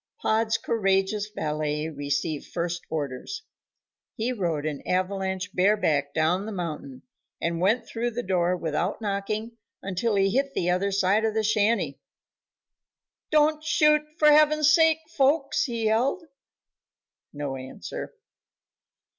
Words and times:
Pod's 0.19 0.57
courageous 0.57 1.29
valet 1.29 1.87
received 1.87 2.47
first 2.47 2.81
orders. 2.89 3.43
He 4.15 4.33
rode 4.33 4.65
an 4.65 4.81
avalanche 4.87 5.53
bareback 5.53 6.11
down 6.15 6.47
the 6.47 6.51
mountain 6.51 7.03
and 7.39 7.59
went 7.61 7.85
through 7.85 8.09
the 8.09 8.23
door 8.23 8.57
without 8.57 8.99
knocking 8.99 9.57
until 9.83 10.15
he 10.15 10.31
hit 10.31 10.55
the 10.55 10.71
other 10.71 10.91
side 10.91 11.23
of 11.23 11.35
the 11.35 11.43
shanty. 11.43 11.99
"Don't 13.29 13.63
shoot, 13.63 14.01
for 14.17 14.29
heaven's 14.31 14.71
sake, 14.73 15.01
folks;" 15.07 15.65
he 15.65 15.85
yelled. 15.85 16.23
No 17.31 17.55
answer. 17.55 18.11